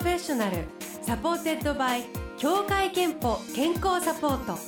[0.00, 0.64] ロフェッショナル
[1.02, 2.04] supported by
[2.38, 4.58] 協会けんぽ健康サポート。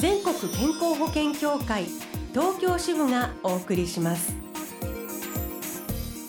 [0.00, 1.84] 全国健康保険協会
[2.32, 4.34] 東京支部がお送りします。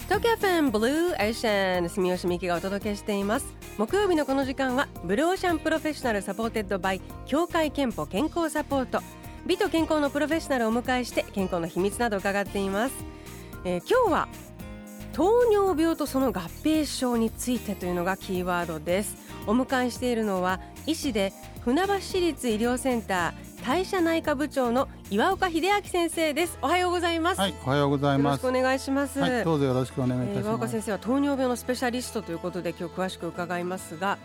[0.03, 3.47] 東京 FMブルーオーシャン住吉美紀がお届けしています。
[3.79, 9.01] 木曜日のこの時間はブルーオーシャンプロフェッショナル supported by 協会けんぽ健康サポート。
[9.47, 12.93] 美と健康のプロフェッショナルをお迎えして健康の秘密など伺っています、
[13.65, 14.27] えー、今日は
[15.13, 19.15] 糖尿病とその合併症についてというのがキーワードです。
[19.47, 26.57] お迎えしているのは医師で船橋市立医療センター代謝内科部長の岩岡秀明先生です。
[26.61, 27.41] おはようございます。
[27.41, 28.43] はいおはようございます。
[28.43, 34.17] よろしくお願いします、はい、どうぞよろしくお願いいたします、えー、岩岡先生は糖尿病のスペシャリストということで今日詳しく伺いますが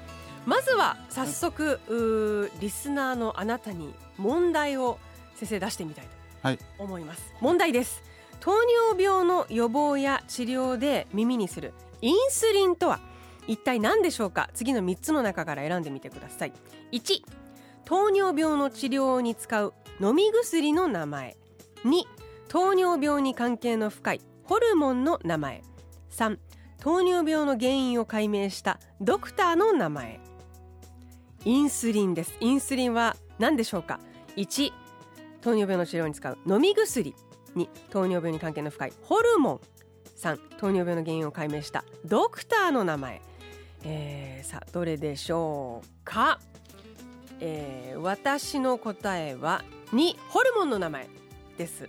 [0.47, 4.99] まずは早速、はい、リスナーのあなたに問題を
[5.35, 8.03] 先生出してみたいと思います、はい、問題です
[8.41, 8.53] 糖
[8.93, 13.01] 尿病の予防や治療で耳にするインスリンとは
[13.49, 14.51] 一体何でしょうか？
[14.55, 16.53] 次の3つの中から選んでみてください。
[16.93, 17.23] 1
[17.85, 21.37] 糖尿病の治療に使う飲み薬の名前。
[21.85, 22.03] 2
[22.49, 25.63] 糖尿病に関係の深いホルモンの名前。
[26.11, 26.39] 3
[26.81, 30.21] 糖尿病の原因を解明したドクターの名前。
[31.45, 32.37] インスリンです。
[32.41, 34.01] インスリンは何でしょうか
[34.37, 34.73] ？1
[35.41, 37.15] 糖尿病の治療に使う飲み薬。
[37.57, 39.61] 2糖尿病に関係の深いホルモン
[40.17, 43.23] 3糖尿病の原因を解明したドクターの名前、
[43.85, 46.39] えー、さあどれでしょうか、
[47.41, 51.09] えー、私の答えは2ホルモンの名前
[51.59, 51.89] です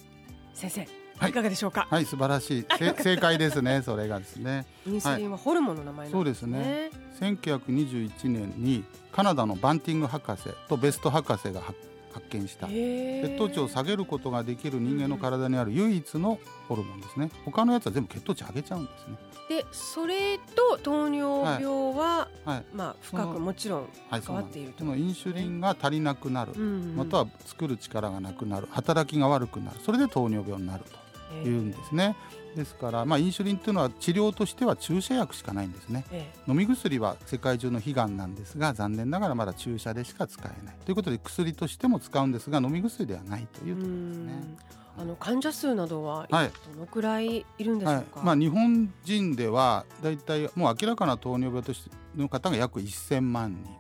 [0.54, 0.88] 先生
[1.18, 1.88] はい、いかがでしょうか？
[1.90, 2.66] はい、素晴らしい。
[3.02, 3.81] 正解ですね。
[3.81, 4.68] それがですね。
[4.86, 6.92] インスリンはホルモンの名前、ねはい、そうですね。
[7.20, 11.80] 1921年にカナダのバンティング博士とベスト博士が発
[12.18, 12.68] 発見した。
[12.68, 17.30] 血糖値を下げることができる人間の体にある唯一のホルモンですね。
[17.46, 19.18] 他のやつは全部血糖値上げちゃうんですね。
[19.50, 21.64] でそれと糖尿病
[21.96, 22.56] は、はい。
[22.56, 28.68] はい、まあ深くもちろん関わっていると、はい、そのインシュリンが足りなくなる、うんうん、または作る力がなくなる。
[28.72, 29.80] 働きが悪くなる。
[29.86, 31.06] それで糖尿病になると
[31.44, 32.16] いうんですね。
[32.56, 40.76] ですから、まあ、インシュリンというのは治療としては注射薬しかないんですね、ええ、飲み薬は世界中の悲願なんですが残念ながらまだ注射でしか使えない。
[40.84, 44.58] ということで薬としても使うんですが飲み薬ではないというところですね。
[45.00, 48.26] あの患者数などはどのくらいいるんでしょうか、はい。
[48.26, 53.78] まあ、日本人ではだいたいもう明らかな糖尿病としての方が約1000万人。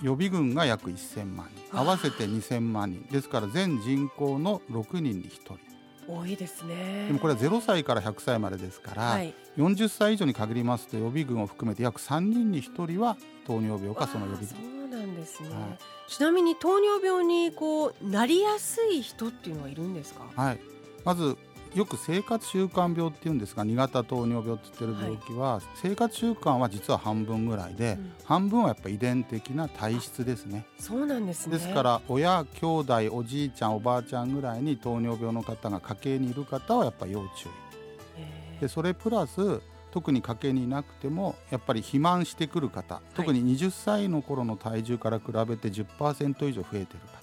[0.00, 1.76] 予備軍が約1000万人。
[1.76, 3.02] 合わせて2000万人。
[3.10, 5.67] ですから全人口の6人に1人
[6.08, 7.06] 多いですね。
[7.08, 14.48] でもこれは0歳から100歳までですから、はい、40歳以上に限りますと予備軍を含めて約3人に1人は糖尿病かその予備軍。
[14.48, 20.24] そうなんですね、はい、ちなみに糖尿病にこうなりやすい人っていうのはいるんですか？
[20.34, 20.60] はい。
[21.04, 21.36] まず
[21.74, 30.66] よく生活習慣病っていうんですが2型糖尿病って言ってる病気は、はい、生活習慣は実は半分ぐらいで、うん、半分はやっぱ遺伝的な体質ですね。
[30.78, 31.56] そうなんですね。
[31.56, 38.60] ですから親兄弟おじいちゃんおばあちゃんぐらいに糖尿病の方が家系にいる方はやっぱ要注意。
[38.60, 47.18] でそれプラス特に家系にいなくてもやっぱり肥満してくる方、特に20歳の頃の体重から比べて10%以上増えてる方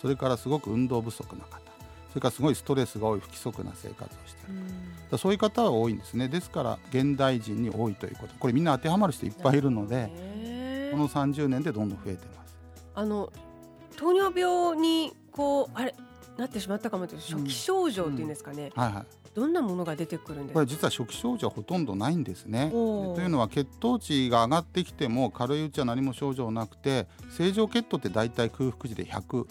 [0.00, 1.65] それからすごく運動不足な方そ
[2.16, 4.60] れからすごいストレスが多い不規則な生活をしている、
[5.12, 6.28] うん、そういう方は多いんですね。
[6.28, 8.34] ですから現代人に多いということ。
[8.38, 12.56] これみんな当てはまる人いっぱいいるのでこの30年でどんどん増えてます。
[12.94, 13.32] あの
[13.96, 15.94] 糖尿病にこうあれ
[16.36, 18.82] なってしまったかもという初期症状っていうんですかね、うん。
[18.82, 19.06] うん、はいはい。
[19.36, 22.70] どんなものが出てくるんですこれ実は初期症状はほとんどないんですね。
[22.70, 27.06] というのは血糖値が上がってきても軽いうちは何も症状なくて
[27.36, 29.46] 正常血糖って大体空腹時で100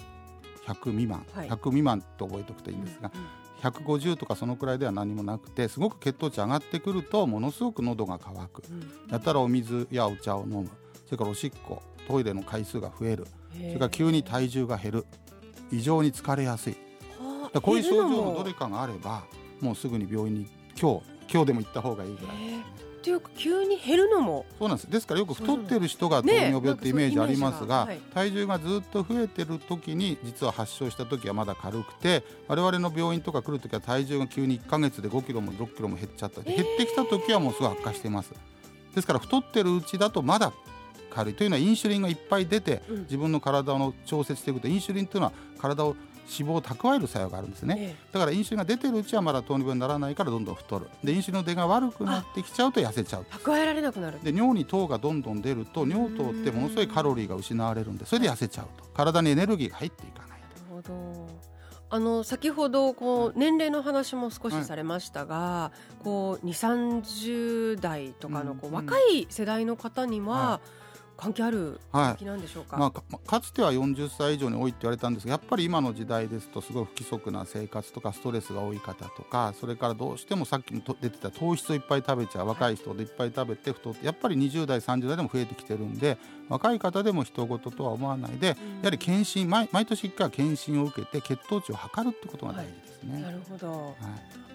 [0.67, 10.69] 100未満、はい、100未満と覚えておくといいんですが、うんうん、150とかそのくらいでは何もなくてすごく血糖値上がってくるとものすごく喉が渇く、うん、やたらお水やお茶を飲む。
[11.05, 13.25] それからおしっこトイレの回数が増える。
[13.53, 15.05] それから急に体重が減る。
[15.71, 16.77] 異常に疲れやすい。
[17.61, 19.23] こういう症状のどれかがあれば
[19.61, 20.47] もうすぐに病院に
[20.79, 22.65] 今日今日でも行った方がいいぐらいですね。
[23.05, 24.47] っていうか急に減るのも。
[24.57, 24.89] そうなんです。
[24.89, 36.41] ですからよく太ってる人が糖尿病ってイメージありますが、ね、体重がずっと増えてる時に実は発症した時はまだ軽くて我々の病院とか来る時は体重が急に1か月で5キロも6キロも減っちゃった。
[36.41, 38.33] 減ってきた時はもうすぐ悪化しています。
[38.95, 40.51] ですから太ってるうちだとまだ
[41.11, 41.35] 軽い。
[41.35, 45.95] というのはインシュリンがいっぱい出て自分の体の調節していくとインシュリンというのは体を
[46.25, 50.87] 脂肪を蓄える作用があるんですね、ええ、だからインシュリンが出てるうちはまだ糖尿病にならないからどんどん太る。
[51.03, 53.25] でインシュリンの出が悪くなってきちゃうと痩せちゃう。
[53.29, 54.19] 蓄えられなくなる。
[54.23, 58.85] で尿に糖がどんどん出ると尿糖ってものすごいカロリーが失われるんでそれで痩せちゃうと。
[58.93, 61.27] 体にエネルギーが入っていかないなるほど。
[61.87, 70.84] あの先ほどこう年齢の話も少しされましたが、はい、こう2 3 0代とかのこう、若い世代の方には、はい
[71.17, 75.27] 関係ある病気なんでしょうか、はい、まあ、かつては40歳以上に多いって言われたんです。
[75.27, 86.17] がやっぱり今の時代ですとすごい不規則な生活とかストレスが多い方とかそれからどうしてもさっきも出てた糖質をいっぱい食べちゃう若い人でいっぱい食べて太ってやっぱり20代30代でも増えてきてるんで
[86.49, 93.13] 若い方でも人事とは思わないで、やはり検診毎毎年1回検診を受けて血糖値を測るってことが大事ですね。
[93.13, 93.93] はい、なるほど、はい、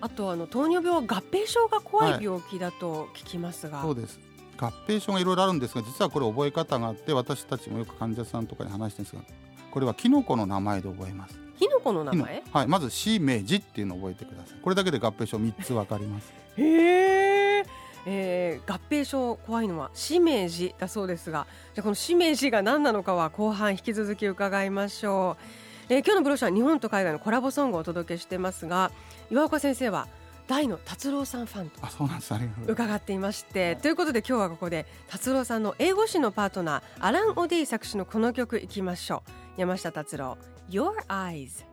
[0.00, 2.22] あとあの糖尿病は合併症が怖い。
[2.22, 4.20] 病気だと聞きますが、そうです
[4.60, 9.22] 合併症がいろいろあるんですが実はこれ覚え方があって私たちもよく患者さんとかに話してるんですが
[9.70, 11.38] これはキノコの名前で覚えます。
[11.58, 12.42] キノコの名前？
[12.52, 14.58] はいまずシメジっていうのを覚えてください。
[14.60, 16.32] これだけで合併症3つわかります。
[16.56, 17.64] へえ
[18.06, 25.36] えー、合併症怖いのはしめじだそうですがじゃこのしめじが何なのかは後半引き続き伺いましょ
[25.90, 28.90] う、えー、今日のブロシャー日本と海外のコラボソングをお届けしてますが
[29.30, 30.08] 岩岡先生は
[30.50, 31.80] 大の達郎さんファンと
[32.66, 39.22] 伺っていましてということで今日はここで達郎さんの英語詞のパートナーアラン・オディ作詞のこの曲いきましょ
[39.56, 39.60] う。
[39.60, 40.36] 山下達郎
[40.68, 41.69] Your Eyes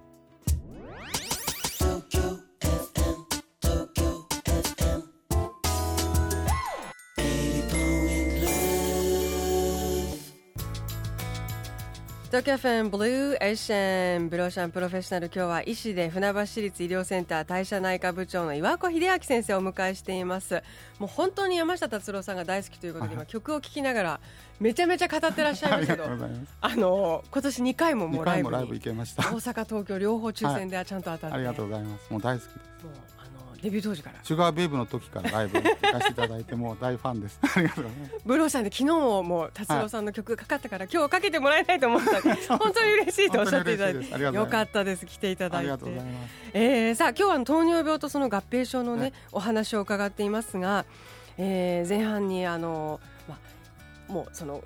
[12.38, 20.62] 東京 FMブルーオーシャンブルーオーシャンプロフェッショナル今日は医師で船橋市立医療センター代謝内科部長の岩岡秀明先生をお迎えしています。
[21.00, 24.19] もう本当に山下達郎さんが大好きということで今曲を聴きながら
[24.60, 26.04] めちゃめちゃ語ってらっしゃいますけど
[26.62, 28.56] あの今年2回ももうライブに。
[28.56, 32.12] 大阪東京両方抽選でちゃんと当たって、ありがとうございます。
[32.12, 33.17] もう大好きです
[33.62, 34.19] デビュー当時から。
[34.24, 37.39] シュガーベイブの時からライブ行かせていただいてもう大ファンです。
[37.56, 38.15] ありがとうございます。
[38.25, 42.21] ブローさんで昨日も達郎さんの曲がかかったから、はい、今日かけてもらいたいと思った。
[42.57, 44.19] 本当に嬉しいとおっしゃっていただいて。
[44.19, 45.71] よかったです来ていただいて。
[45.71, 45.77] あ
[46.54, 50.86] えー、さあ今日は糖尿病とその合併症のね、はい、お話を伺っていますが、
[51.38, 53.38] えー、前半にあのま
[54.10, 54.63] あもうその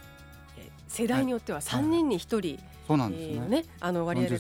[0.87, 3.47] 世代によっては3人に1人、はいそうなんですね。
[3.47, 4.39] ねあの割合で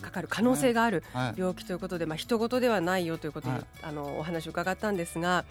[0.00, 1.02] かかる可能性がある
[1.36, 5.44] 病気ということで、まあ人事ではないよということで、あのお話を伺ったんですが、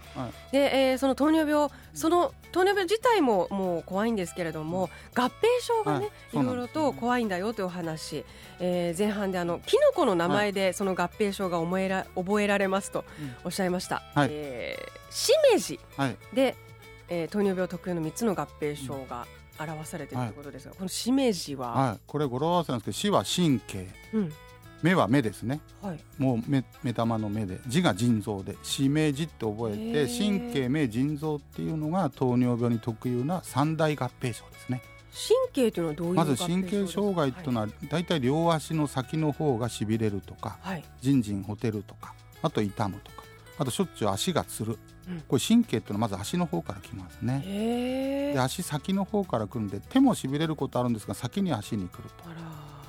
[0.51, 5.31] で、えー、その糖尿病その糖尿病自体ももう怖いんですけれども合併
[5.61, 8.25] 症がね、い、ろいろと怖いんだよというお話、
[8.59, 13.05] えー、前半であのキノコの名前でその合併症が覚えら覚えられますと
[13.43, 14.01] おっしゃいました。
[14.15, 15.79] はい、えー、しめじ
[16.33, 16.55] で、はい、
[17.09, 19.27] えー、糖尿病特有の3つの合併症が、
[19.65, 20.31] 表されているとい。
[20.31, 24.33] うことですが、はい、このしめじは、はい、これ語呂合わせなんですけど死は神経、うん、
[24.81, 28.55] 目は目ですね、はい、もう目目玉の目で字が腎臓で。
[28.63, 34.81] しめじって覚えて神経目腎臓っていうのが糖尿病に特有な三大合併症ですね。
[35.53, 43.20] 神経というのはどういうまず神経障害というのは、大体両足の先の方がしびれるとか、はい、じんじんほてるとかあと痛むとか
[43.61, 44.79] あとしょっちゅう足がつる。
[45.27, 48.31] これ神経っていうのはまず足の方からきますね。
[48.33, 52.23] で足先の方からくるんで手もしびれることあるんですが先に足にくると。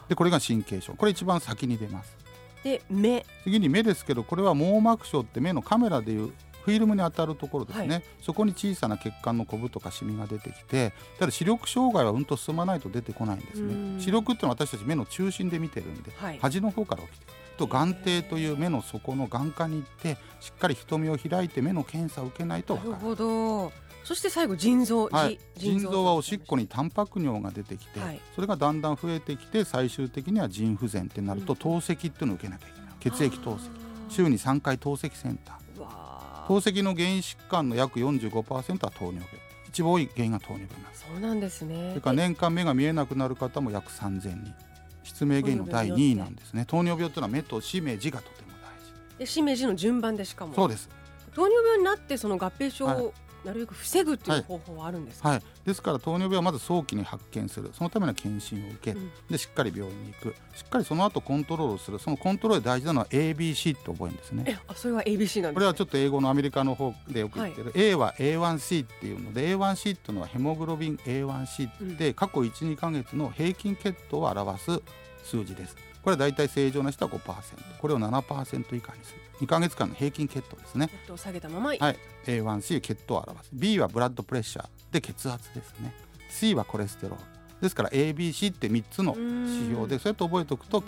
[0.08, 0.94] でこれが神経症。
[0.94, 2.16] これ一番先に出ます。
[2.64, 3.26] で目。
[3.44, 6.32] 次に目ですけどこれは網膜症って目のカメラでいう
[6.64, 14.00] フィルムに当たるところですね、はい、そこに小さな血管のコブとかシミが出てきてただ視力障害はうんと進まないと出てこないんですね。
[14.00, 23.02] 視力っていうのは私たち目の中心で見てるんで、はい、端の方から起きてると眼底という目の底の眼科に行ってしっかり瞳を開いて目の検査を受けないと分からない。
[23.02, 23.22] なるほ
[23.66, 23.72] ど。
[24.04, 26.04] そして最後腎臓、はい、腎臓。
[26.04, 32.90] はおしっこにタンパク尿が出てきて、はい、それがだんだん増えてきて最終的には腎不全ってなると、透析っていうのを受けなきゃいけない。
[32.98, 33.70] 血液透析。
[34.08, 36.46] 週に3回透析センター。
[36.48, 39.28] 透析の原因疾患の約45%は糖尿病。
[39.68, 41.90] 一番多い原因が糖尿病なんですそうなんですね。
[41.90, 44.54] それから年間目が見えなくなる方も約3000人
[45.02, 46.64] 失明原因の第2位なんですね。
[46.66, 48.70] 糖尿病というのは目としめじがとても大
[49.12, 49.18] 事。
[49.18, 50.54] でしめじの順番でしかも。
[50.54, 50.88] そうです。
[51.34, 57.70] 糖尿病になってその合併症をなるべく防ぐという方法はあるんですか、はい、はい、ですから糖尿病はまず早期に発見する。
[57.72, 60.34] そのための検診を受ける、うん、でしっかり病院に行く。
[60.54, 61.98] しっかりその後コントロールする。
[61.98, 64.44] そのコントロールで大事なのは ABC って覚えるんですね。
[64.46, 74.82] えあそれは ABC なんです、ね、これはちょっと英語のアメリカの方でよく言ってる、はい、A は A1C っていうので A1C っていうのはヘモグロビン A1C って、うん、過去12か月の平均血糖を表す
[75.24, 79.20] 数字ですこれは大体正常な人は5%これを7%以下にする。
[79.40, 80.88] 2か月間の平均血糖ですね。
[80.88, 81.66] 血糖を下げたまま。
[81.66, 81.78] はい。
[82.26, 83.50] A1C 血糖を表す。
[83.52, 85.94] B はブラッドプレッシャーで血圧ですね。
[86.30, 87.24] C はコレステロール。
[87.60, 90.82] ですから ABC って3つの指標でそうやって覚えておくと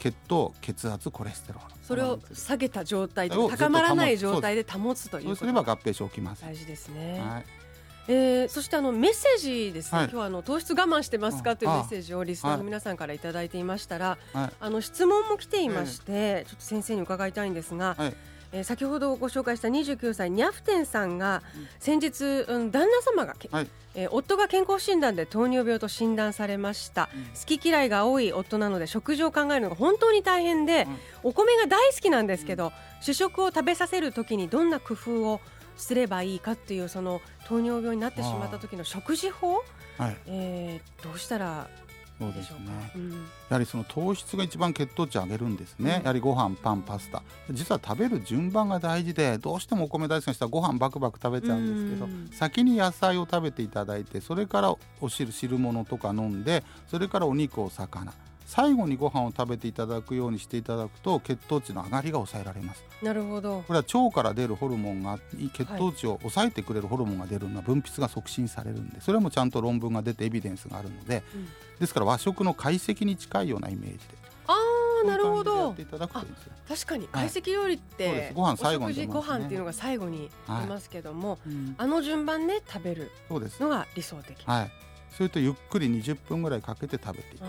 [0.00, 1.74] 血糖血圧コレステロール。
[1.84, 6.42] それを下げた状態高まらない状態で保つというそうすれば合併症起きます。
[6.42, 7.44] 大事ですね、はい
[8.08, 11.56] えー、そしてあのメッセージですね、はい、今日はあの糖質我慢してますか？
[11.56, 18.14] というメッセージをリスナーの皆さんからいただいていましたら、はい、あの質問も来ていまして、ちょっと先生に伺いたいんですが、はい。
[18.50, 21.42] えー、先ほどご紹介した29歳ニャフテンさんが
[21.80, 30.86] 先日、うん、旦那様が、はい、えー、夫が健康診断で糖尿病と診断されました、うん、好き嫌いが多い夫なので食事を考えるのが本当に大変で、
[31.24, 32.72] うん、お米が大好きなんですけど、
[33.02, 35.42] 主食を食べさせるときにどんな工夫を
[35.78, 39.64] すればいいかっていうその糖尿病になってしまった時の食事法、
[39.96, 41.68] はい、えー、どうしたら
[42.18, 42.58] そうですね、
[42.96, 43.16] うん、や
[43.50, 47.22] はりその糖質が一番血糖値を上げるんですね、うん、やはりご飯パンパスタ。
[47.50, 58.12] 実は食べる順番が大事でどうしてもお米大好きな人はご飯バクバク食べちゃうんですけど、うん、先に野菜を食べていただいてそれからお汁汁物とか飲んでそれからお肉お魚
[58.48, 62.82] 最後にご飯を食べていただくようにしていただくと血糖値の上がりが抑えられます。
[63.02, 63.62] なるほど。
[63.68, 65.18] これは腸から出るホルモンが
[65.52, 71.46] 血糖値を抑えてくれるホルモンが出るのは分泌が促進されるんでそれもちゃんと論文が出てエビデンスがあるので、うん、
[71.78, 74.02] ですから和食の懐石に近いようなイメージで
[74.46, 74.54] あ
[75.04, 75.74] あなるほど。
[76.66, 80.30] 確かに懐石料理って、はい、ご飯最後に、ね、ご飯っていうのが最後にい
[80.66, 81.50] ますけども、はい。
[81.50, 84.42] うん、あの順番で食べるのが理想的。
[84.44, 87.44] はいそれとゆっくり20分ぐらいかけて食べていく。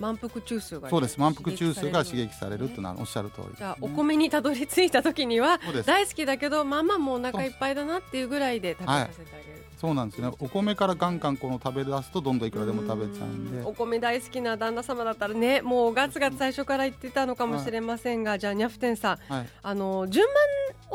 [0.00, 1.18] 満腹中枢が、そうです。
[1.18, 10.28] 満腹中枢が刺激されるってのはおっしゃる通り、ね、じゃあお米にたどり着いた時には大好きだけどまあまあもうお腹いっぱいだなっていうぐらいで食べさせてあげる、はいそうなんですね。
[10.38, 13.62] お米からガンガンこの食べ出すとどんどんいくらでも食べちゃうんで。
[13.62, 20.34] お米大好きな旦那様だったらねもうガツガツ最初から言ってたのかもしれませんが、はい、じゃあニャフテンさん、はい、あの順番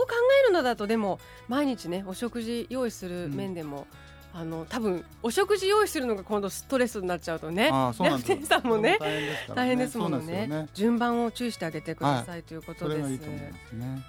[0.01, 0.07] を考
[0.45, 8.97] えるのだとでも毎日ねお食事用意する面でも、うんあの多分お食事用意するのが今度ストレスになっちゃうとね、楽天さんもね
[9.53, 13.11] 大変ですもんね、ね、順番を注意してあげてください、はい、ということです。
[13.11, 13.51] いいね、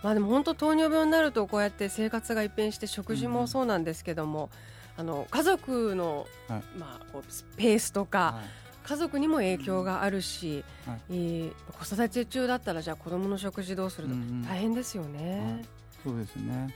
[0.03, 4.51] まあでも本当糖尿病になるとこうやって生活が一変して食事もそうなんですけども、
[4.97, 7.17] うん、あの家族の、はい、まあ
[7.57, 8.63] ペースとか、はい。
[8.85, 14.15] 家族にも影響があるし、はい、えー、子育て中だったらじゃあ子供の食事どうすると
[14.49, 15.63] 大変ですよね。
[16.05, 16.75] うんうん、そうですね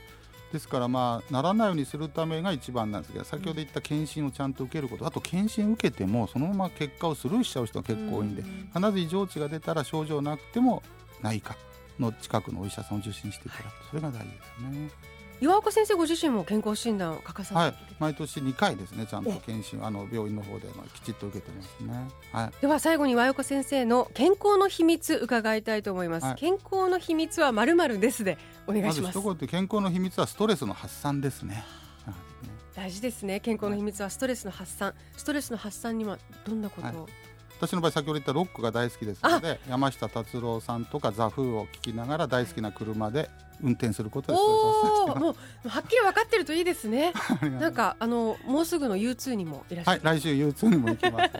[0.51, 10.83] ですからまあならないようにするためが一番なんですけど先ほど言った検診をちゃんと受けることあと検診受けてもそのまま結果をスルーしちゃう人が結構多いんで必ず異常値が出たら症状なくても
[11.21, 11.55] 内科
[11.99, 13.89] の近くのお医者さんを受診していただく。
[13.89, 14.89] それが大事ですね。
[15.39, 29.17] 岩岡先生ご自身も健康診断を欠かさない、はい、毎年2回ですねちゃんと検診あの病院の方できちっと受けてますね、はい、では最後に岩岡先生の健康の秘密伺いたいと思います、はい、健康の秘密はまるまるですでお願いします。
[29.17, 31.63] ま健康の秘密はストレスの発散ですね。
[32.75, 33.39] 大事ですね。
[33.39, 34.93] 健康の秘密はストレスの発散。
[35.15, 37.09] ストレスの発散にはどんなことを、
[37.59, 43.29] 私の場合先ほど言ったロックが大好きですので山下達郎さんとかザ・フーを聴きながら大好きな車で
[43.63, 45.35] 運転することでおも
[45.65, 47.13] うはっきり分かってるといいですね。
[47.59, 51.31] なんかあのもうすぐの U2 にもいらっしゃる、はい、来週 U2 にも行きます。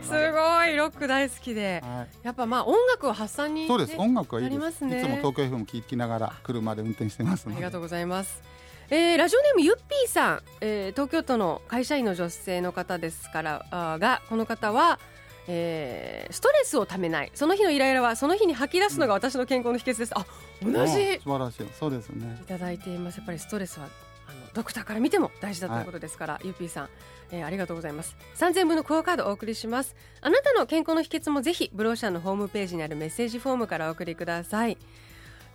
[0.08, 0.10] す。
[0.10, 3.94] ごいロック大好きで、はい、やっぱまあ音楽を発散に、ね、そうです。
[3.98, 8.42] 音楽はいいです、ね、いつも東京 FM 聴きながら車で運転してますありがとうございます。
[8.88, 15.00] えー、ラジオネームゆっぴーさん、えー、東京都の会社員の女性の方ですからあがこの方は
[15.48, 17.30] えー、ストレスをためない。
[17.34, 20.26] その日のイライラはその日に吐き出すのが私の健康の秘訣です、あ
[20.62, 20.92] 同じ。
[20.92, 21.66] 素晴らしい。
[21.78, 22.38] そうですね。
[22.42, 23.18] いただいています。
[23.18, 23.88] やっぱりストレスは
[24.28, 26.88] あのドクターから見ても大事だということですから、はい、ゆぴーさん、
[27.30, 28.16] えー、ありがとうございます。
[28.36, 29.94] 3000分のクオカードお送りします。
[30.20, 34.76] あなたの健康の秘訣もぜひブローシャンのホームページにあるメッセージフォームからお送りください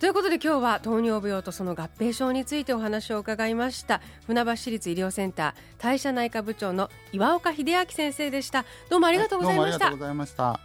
[0.02, 10.60] ということで今日は糖尿病とその合併症についてお話を伺いました船橋市立医療センター代謝内科部長の岩岡秀明先生でしたどうもありがとうございました、ありがとうございました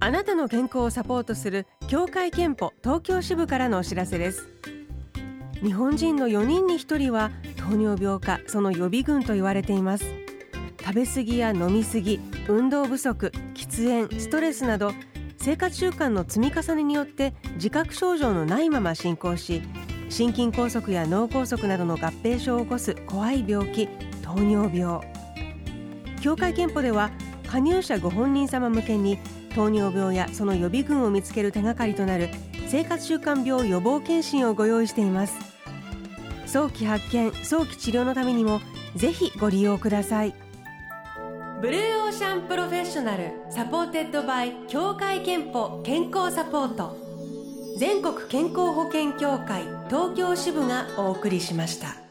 [0.00, 4.48] あなたの健康をサポートする協会憲法東京支部からのお知らせです
[5.62, 10.04] 日本人の4人に1人は糖尿病かその予備軍と言われています。
[10.80, 14.92] 食べ過ぎや飲み過ぎ運動不足喫煙ストレスなど
[15.36, 19.62] 生活習慣の積み重ねによって自覚症状のないまま進行し
[20.08, 23.88] 心筋梗塞や脳梗塞などの合併症を起こす怖い病気
[24.22, 25.00] 糖尿病。
[26.20, 27.10] 協会けんぽでは
[27.46, 29.18] 加入者ご本人様向けに
[29.54, 32.30] 糖尿病やその予備軍を見つける手がかりとなる
[32.70, 35.34] 生活習慣病予防健診をご用意しています。
[36.46, 38.60] 早期発見早期治療のためにも
[38.94, 40.34] ぜひご利用ください。
[41.62, 46.96] ブルーオーシャンプロフェッショナル supported by 協会けんぽ健康サポート。
[47.78, 52.07] 全国健康保険協会東京支部がお送りしました。